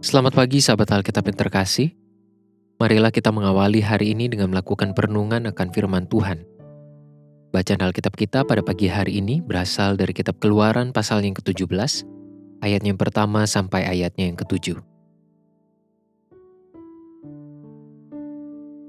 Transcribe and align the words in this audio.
Selamat 0.00 0.32
pagi 0.32 0.64
sahabat 0.64 0.88
Alkitab 0.96 1.28
yang 1.28 1.36
terkasih. 1.36 1.92
Marilah 2.80 3.12
kita 3.12 3.28
mengawali 3.28 3.84
hari 3.84 4.16
ini 4.16 4.32
dengan 4.32 4.48
melakukan 4.48 4.96
perenungan 4.96 5.44
akan 5.52 5.68
firman 5.76 6.08
Tuhan. 6.08 6.40
Bacaan 7.52 7.84
Alkitab 7.84 8.16
kita 8.16 8.48
pada 8.48 8.64
pagi 8.64 8.88
hari 8.88 9.20
ini 9.20 9.44
berasal 9.44 10.00
dari 10.00 10.16
kitab 10.16 10.40
Keluaran 10.40 10.96
pasal 10.96 11.20
yang 11.20 11.36
ke-17, 11.36 12.08
ayatnya 12.64 12.96
yang 12.96 12.96
pertama 12.96 13.44
sampai 13.44 13.84
ayatnya 13.84 14.32
yang 14.32 14.40
ke-7. 14.40 14.80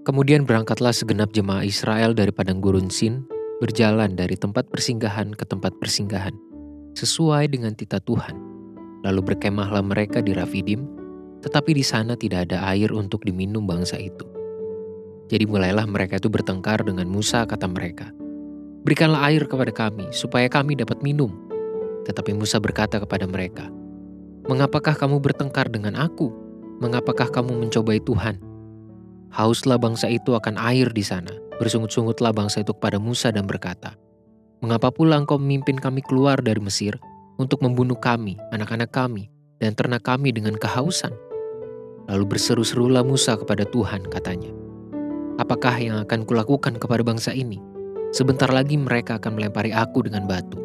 Kemudian 0.08 0.48
berangkatlah 0.48 0.96
segenap 0.96 1.36
jemaah 1.36 1.68
Israel 1.68 2.16
dari 2.16 2.32
padang 2.32 2.64
gurun 2.64 2.88
Sin, 2.88 3.28
berjalan 3.60 4.16
dari 4.16 4.40
tempat 4.40 4.72
persinggahan 4.72 5.36
ke 5.36 5.44
tempat 5.44 5.76
persinggahan, 5.76 6.32
sesuai 6.96 7.52
dengan 7.52 7.76
titah 7.76 8.00
Tuhan. 8.00 8.48
Lalu 9.02 9.34
berkemahlah 9.34 9.82
mereka 9.82 10.22
di 10.22 10.32
Rafidim, 10.32 10.86
tetapi 11.42 11.74
di 11.74 11.82
sana 11.82 12.14
tidak 12.14 12.50
ada 12.50 12.62
air 12.70 12.94
untuk 12.94 13.26
diminum 13.26 13.66
bangsa 13.66 13.98
itu. 13.98 14.24
Jadi 15.28 15.48
mulailah 15.50 15.88
mereka 15.90 16.22
itu 16.22 16.30
bertengkar 16.30 16.86
dengan 16.86 17.10
Musa, 17.10 17.48
kata 17.48 17.66
mereka. 17.66 18.14
Berikanlah 18.86 19.32
air 19.32 19.46
kepada 19.46 19.74
kami, 19.74 20.10
supaya 20.14 20.50
kami 20.50 20.78
dapat 20.78 21.02
minum. 21.02 21.34
Tetapi 22.06 22.34
Musa 22.36 22.60
berkata 22.60 23.02
kepada 23.02 23.26
mereka, 23.26 23.70
Mengapakah 24.50 24.98
kamu 24.98 25.22
bertengkar 25.22 25.70
dengan 25.70 25.94
aku? 25.96 26.34
Mengapakah 26.82 27.30
kamu 27.30 27.62
mencobai 27.62 28.02
Tuhan? 28.02 28.42
Hauslah 29.32 29.78
bangsa 29.78 30.10
itu 30.12 30.34
akan 30.34 30.58
air 30.58 30.90
di 30.92 31.06
sana. 31.06 31.32
Bersungut-sungutlah 31.62 32.34
bangsa 32.34 32.66
itu 32.66 32.74
kepada 32.74 32.98
Musa 32.98 33.30
dan 33.30 33.46
berkata, 33.46 33.96
Mengapa 34.60 34.92
pula 34.92 35.16
engkau 35.16 35.40
memimpin 35.40 35.78
kami 35.78 36.04
keluar 36.04 36.42
dari 36.42 36.60
Mesir 36.60 36.98
untuk 37.38 37.64
membunuh 37.64 37.96
kami, 37.96 38.36
anak-anak 38.52 38.92
kami, 38.92 39.32
dan 39.62 39.78
ternak 39.78 40.04
kami 40.04 40.34
dengan 40.36 40.58
kehausan? 40.58 41.14
Lalu 42.12 42.36
berseru-serulah 42.36 43.08
Musa 43.08 43.40
kepada 43.40 43.64
Tuhan 43.64 44.04
katanya, 44.12 44.52
Apakah 45.40 45.80
yang 45.80 46.04
akan 46.04 46.28
kulakukan 46.28 46.76
kepada 46.76 47.08
bangsa 47.08 47.32
ini? 47.32 47.64
Sebentar 48.12 48.52
lagi 48.52 48.76
mereka 48.76 49.16
akan 49.16 49.40
melempari 49.40 49.72
aku 49.72 50.04
dengan 50.04 50.28
batu. 50.28 50.60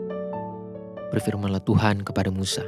Berfirmanlah 1.14 1.62
Tuhan 1.62 2.02
kepada 2.02 2.34
Musa, 2.34 2.66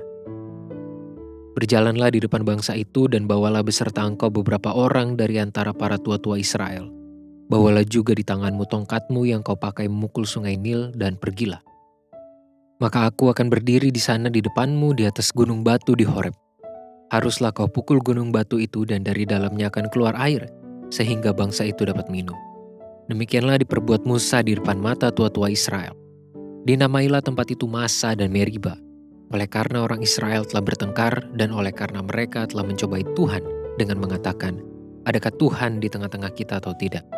Berjalanlah 1.58 2.14
di 2.14 2.22
depan 2.22 2.46
bangsa 2.46 2.78
itu 2.78 3.10
dan 3.10 3.26
bawalah 3.26 3.66
beserta 3.66 4.06
engkau 4.06 4.30
beberapa 4.30 4.70
orang 4.70 5.18
dari 5.18 5.42
antara 5.42 5.74
para 5.74 5.98
tua-tua 5.98 6.38
Israel. 6.38 6.86
Bawalah 7.50 7.82
juga 7.82 8.14
di 8.14 8.22
tanganmu 8.22 8.62
tongkatmu 8.70 9.26
yang 9.26 9.42
kau 9.42 9.58
pakai 9.58 9.90
memukul 9.90 10.22
sungai 10.22 10.54
Nil 10.54 10.94
dan 10.94 11.18
pergilah. 11.18 11.58
Maka 12.78 13.10
aku 13.10 13.34
akan 13.34 13.50
berdiri 13.50 13.90
di 13.90 13.98
sana 13.98 14.30
di 14.30 14.38
depanmu 14.38 14.94
di 14.94 15.02
atas 15.02 15.34
gunung 15.34 15.66
batu 15.66 15.98
di 15.98 16.06
Horeb 16.06 16.47
Haruslah 17.08 17.56
kau 17.56 17.64
pukul 17.64 18.04
gunung 18.04 18.28
batu 18.28 18.60
itu 18.60 18.84
dan 18.84 19.00
dari 19.00 19.24
dalamnya 19.24 19.72
akan 19.72 19.88
keluar 19.88 20.12
air, 20.20 20.44
sehingga 20.92 21.32
bangsa 21.32 21.64
itu 21.64 21.88
dapat 21.88 22.12
minum. 22.12 22.36
Demikianlah 23.08 23.64
diperbuat 23.64 24.04
Musa 24.04 24.44
di 24.44 24.52
depan 24.52 24.76
mata 24.76 25.08
tua-tua 25.08 25.48
Israel. 25.48 25.96
Dinamailah 26.68 27.24
tempat 27.24 27.48
itu 27.48 27.64
Masa 27.64 28.12
dan 28.12 28.28
Meriba, 28.28 28.76
oleh 29.32 29.48
karena 29.48 29.88
orang 29.88 30.04
Israel 30.04 30.44
telah 30.44 30.60
bertengkar 30.60 31.24
dan 31.32 31.48
oleh 31.48 31.72
karena 31.72 32.04
mereka 32.04 32.44
telah 32.44 32.68
mencobai 32.68 33.04
Tuhan 33.16 33.40
dengan 33.80 33.96
mengatakan, 34.04 34.60
adakah 35.08 35.32
Tuhan 35.40 35.80
di 35.80 35.88
tengah-tengah 35.88 36.32
kita 36.36 36.60
atau 36.60 36.76
tidak? 36.76 37.08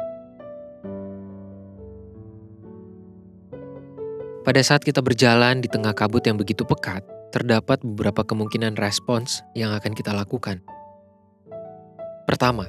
Pada 4.47 4.63
saat 4.63 4.87
kita 4.87 5.03
berjalan 5.03 5.59
di 5.59 5.67
tengah 5.67 5.95
kabut 5.95 6.23
yang 6.23 6.39
begitu 6.39 6.63
pekat, 6.63 7.03
terdapat 7.31 7.83
beberapa 7.83 8.27
kemungkinan 8.27 8.75
respons 8.77 9.43
yang 9.55 9.71
akan 9.75 9.95
kita 9.95 10.11
lakukan. 10.11 10.63
Pertama, 12.27 12.67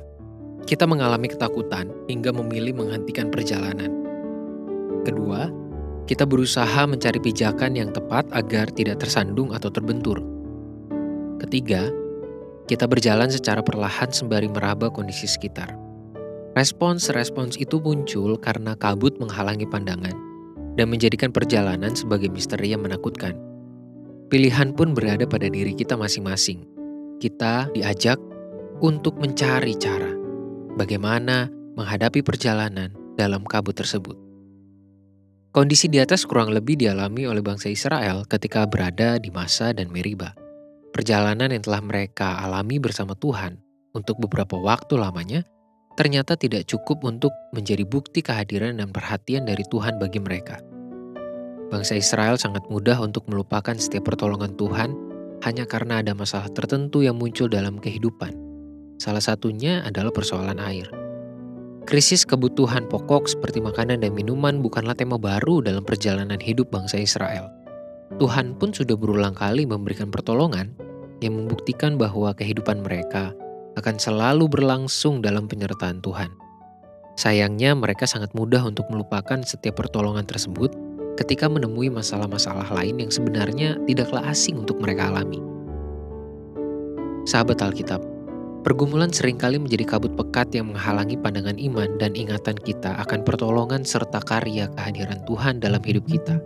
kita 0.66 0.86
mengalami 0.86 1.30
ketakutan 1.30 1.90
hingga 2.06 2.30
memilih 2.34 2.78
menghentikan 2.78 3.34
perjalanan. 3.34 3.90
Kedua, 5.02 5.50
kita 6.06 6.26
berusaha 6.30 6.86
mencari 6.86 7.18
pijakan 7.18 7.78
yang 7.78 7.90
tepat 7.90 8.30
agar 8.34 8.70
tidak 8.74 9.02
tersandung 9.02 9.54
atau 9.54 9.74
terbentur. 9.74 10.22
Ketiga, 11.42 11.90
kita 12.70 12.86
berjalan 12.86 13.28
secara 13.28 13.66
perlahan 13.66 14.14
sembari 14.14 14.48
meraba 14.48 14.94
kondisi 14.94 15.26
sekitar. 15.26 15.74
Respons-respons 16.54 17.58
itu 17.58 17.82
muncul 17.82 18.38
karena 18.38 18.78
kabut 18.78 19.18
menghalangi 19.18 19.66
pandangan 19.66 20.14
dan 20.76 20.88
menjadikan 20.88 21.34
perjalanan 21.34 21.96
sebagai 21.98 22.30
misteri 22.30 22.76
yang 22.76 22.84
menakutkan. 22.86 23.51
Pilihan 24.32 24.72
pun 24.72 24.96
berada 24.96 25.28
pada 25.28 25.52
diri 25.52 25.76
kita 25.76 26.00
masing-masing. 26.00 26.64
Kita 27.20 27.68
diajak 27.76 28.16
untuk 28.80 29.20
mencari 29.20 29.76
cara 29.76 30.08
bagaimana 30.80 31.52
menghadapi 31.76 32.24
perjalanan 32.24 32.96
dalam 33.20 33.44
kabut 33.44 33.76
tersebut. 33.76 34.16
Kondisi 35.52 35.92
di 35.92 36.00
atas 36.00 36.24
kurang 36.24 36.56
lebih 36.56 36.80
dialami 36.80 37.28
oleh 37.28 37.44
bangsa 37.44 37.68
Israel 37.68 38.24
ketika 38.24 38.64
berada 38.64 39.20
di 39.20 39.28
masa 39.36 39.76
dan 39.76 39.92
Meriba. 39.92 40.32
Perjalanan 40.96 41.52
yang 41.52 41.68
telah 41.68 41.84
mereka 41.84 42.40
alami 42.40 42.80
bersama 42.80 43.20
Tuhan 43.20 43.60
untuk 43.92 44.16
beberapa 44.16 44.56
waktu 44.56 44.96
lamanya 44.96 45.44
ternyata 46.00 46.40
tidak 46.40 46.72
cukup 46.72 47.04
untuk 47.04 47.36
menjadi 47.52 47.84
bukti 47.84 48.24
kehadiran 48.24 48.80
dan 48.80 48.96
perhatian 48.96 49.44
dari 49.44 49.68
Tuhan 49.68 50.00
bagi 50.00 50.24
mereka. 50.24 50.71
Bangsa 51.72 51.96
Israel 51.96 52.36
sangat 52.36 52.68
mudah 52.68 53.00
untuk 53.00 53.24
melupakan 53.32 53.72
setiap 53.80 54.12
pertolongan 54.12 54.60
Tuhan 54.60 54.92
hanya 55.48 55.64
karena 55.64 56.04
ada 56.04 56.12
masalah 56.12 56.52
tertentu 56.52 57.00
yang 57.00 57.16
muncul 57.16 57.48
dalam 57.48 57.80
kehidupan. 57.80 58.36
Salah 59.00 59.24
satunya 59.24 59.80
adalah 59.88 60.12
persoalan 60.12 60.60
air. 60.60 60.92
Krisis 61.88 62.28
kebutuhan 62.28 62.92
pokok 62.92 63.32
seperti 63.32 63.64
makanan 63.64 64.04
dan 64.04 64.12
minuman 64.12 64.60
bukanlah 64.60 65.00
tema 65.00 65.16
baru 65.16 65.64
dalam 65.64 65.88
perjalanan 65.88 66.38
hidup 66.44 66.68
bangsa 66.76 67.00
Israel. 67.00 67.48
Tuhan 68.20 68.60
pun 68.60 68.76
sudah 68.76 69.00
berulang 69.00 69.34
kali 69.34 69.64
memberikan 69.64 70.12
pertolongan 70.12 70.76
yang 71.24 71.40
membuktikan 71.40 71.96
bahwa 71.96 72.36
kehidupan 72.36 72.84
mereka 72.84 73.32
akan 73.80 73.96
selalu 73.96 74.52
berlangsung 74.52 75.24
dalam 75.24 75.48
penyertaan 75.48 76.04
Tuhan. 76.04 76.36
Sayangnya, 77.16 77.80
mereka 77.80 78.04
sangat 78.04 78.36
mudah 78.36 78.60
untuk 78.68 78.92
melupakan 78.92 79.40
setiap 79.40 79.80
pertolongan 79.80 80.28
tersebut 80.28 80.74
ketika 81.22 81.46
menemui 81.46 81.94
masalah-masalah 81.94 82.74
lain 82.74 82.98
yang 82.98 83.14
sebenarnya 83.14 83.78
tidaklah 83.86 84.26
asing 84.26 84.58
untuk 84.66 84.82
mereka 84.82 85.14
alami. 85.14 85.38
Sahabat 87.30 87.62
Alkitab, 87.62 88.02
pergumulan 88.66 89.14
sering 89.14 89.38
kali 89.38 89.62
menjadi 89.62 89.86
kabut 89.86 90.18
pekat 90.18 90.50
yang 90.58 90.74
menghalangi 90.74 91.14
pandangan 91.22 91.62
iman 91.62 91.90
dan 92.02 92.18
ingatan 92.18 92.58
kita 92.58 92.98
akan 93.06 93.22
pertolongan 93.22 93.86
serta 93.86 94.18
karya 94.26 94.66
kehadiran 94.74 95.22
Tuhan 95.30 95.62
dalam 95.62 95.86
hidup 95.86 96.10
kita. 96.10 96.42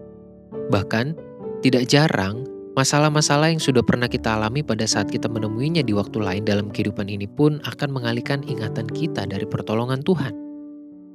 Bahkan, 0.67 1.15
tidak 1.63 1.87
jarang 1.87 2.43
masalah-masalah 2.75 3.55
yang 3.55 3.63
sudah 3.63 3.79
pernah 3.79 4.11
kita 4.11 4.35
alami 4.35 4.59
pada 4.59 4.83
saat 4.83 5.07
kita 5.07 5.31
menemuinya 5.31 5.79
di 5.79 5.95
waktu 5.95 6.19
lain 6.19 6.43
dalam 6.43 6.67
kehidupan 6.67 7.07
ini 7.07 7.25
pun 7.31 7.63
akan 7.63 7.89
mengalihkan 7.95 8.43
ingatan 8.43 8.91
kita 8.91 9.23
dari 9.23 9.47
pertolongan 9.47 10.03
Tuhan. 10.03 10.35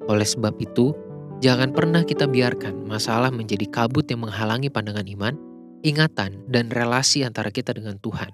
Oleh 0.09 0.25
sebab 0.25 0.57
itu, 0.57 0.97
Jangan 1.41 1.73
pernah 1.73 2.05
kita 2.05 2.29
biarkan 2.29 2.85
masalah 2.85 3.33
menjadi 3.33 3.65
kabut 3.73 4.05
yang 4.13 4.29
menghalangi 4.29 4.69
pandangan 4.69 5.09
iman, 5.09 5.35
ingatan, 5.81 6.37
dan 6.53 6.69
relasi 6.69 7.25
antara 7.25 7.49
kita 7.49 7.73
dengan 7.73 7.97
Tuhan. 7.97 8.29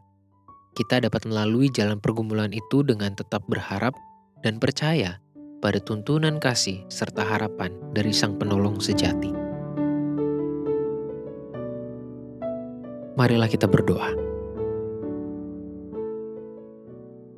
Kita 0.75 0.99
dapat 0.99 1.23
melalui 1.23 1.71
jalan 1.71 2.03
pergumulan 2.03 2.51
itu 2.51 2.83
dengan 2.83 3.15
tetap 3.15 3.47
berharap 3.47 3.95
dan 4.43 4.59
percaya 4.59 5.23
pada 5.63 5.79
tuntunan 5.79 6.43
kasih 6.43 6.83
serta 6.91 7.23
harapan 7.23 7.71
dari 7.95 8.11
Sang 8.11 8.35
Penolong 8.43 8.83
sejati. 8.83 9.31
Marilah 13.15 13.47
kita 13.47 13.71
berdoa. 13.71 14.19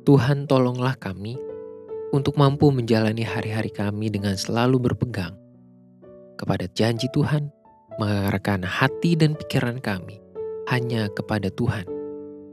Tuhan, 0.01 0.49
tolonglah 0.49 0.97
kami 0.97 1.37
untuk 2.09 2.41
mampu 2.41 2.73
menjalani 2.73 3.21
hari-hari 3.21 3.69
kami 3.69 4.09
dengan 4.09 4.33
selalu 4.33 4.81
berpegang 4.81 5.37
kepada 6.39 6.71
janji 6.71 7.11
Tuhan, 7.11 7.51
mengarahkan 7.99 8.63
hati 8.63 9.19
dan 9.19 9.35
pikiran 9.35 9.83
kami 9.83 10.23
hanya 10.71 11.11
kepada 11.11 11.51
Tuhan. 11.51 11.83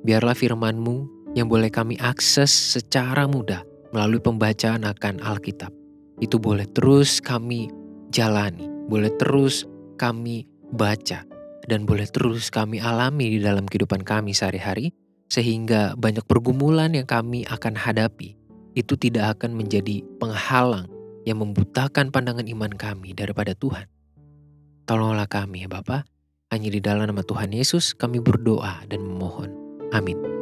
Biarlah 0.02 0.34
firman-Mu 0.34 1.30
yang 1.38 1.46
boleh 1.46 1.70
kami 1.70 1.94
akses 2.02 2.50
secara 2.50 3.30
mudah 3.30 3.62
melalui 3.94 4.18
pembacaan 4.18 4.82
akan 4.82 5.22
Alkitab. 5.22 5.70
Itu 6.18 6.42
boleh 6.42 6.66
terus 6.74 7.22
kami 7.22 7.70
jalani, 8.10 8.66
boleh 8.90 9.14
terus 9.14 9.68
kami 9.94 10.50
baca, 10.74 11.22
dan 11.70 11.86
boleh 11.86 12.10
terus 12.10 12.50
kami 12.50 12.82
alami 12.82 13.36
di 13.36 13.38
dalam 13.38 13.68
kehidupan 13.68 14.02
kami 14.02 14.34
sehari-hari, 14.34 14.90
sehingga 15.30 15.94
banyak 15.94 16.24
pergumulan 16.26 16.90
yang 16.94 17.06
kami 17.06 17.46
akan 17.46 17.76
hadapi 17.76 18.34
itu 18.76 18.94
tidak 19.00 19.40
akan 19.40 19.56
menjadi 19.56 20.04
penghalang 20.20 20.86
yang 21.26 21.42
membutakan 21.42 22.14
pandangan 22.14 22.46
iman 22.46 22.70
kami 22.70 23.12
daripada 23.12 23.52
Tuhan. 23.58 23.90
Tolonglah 24.86 25.26
kami 25.26 25.66
ya 25.66 25.68
Bapa, 25.68 26.06
hanya 26.54 26.70
di 26.70 26.78
dalam 26.78 27.10
nama 27.10 27.26
Tuhan 27.26 27.50
Yesus 27.50 27.98
kami 27.98 28.22
berdoa 28.22 28.86
dan 28.86 29.02
memohon. 29.02 29.50
Amin. 29.90 30.35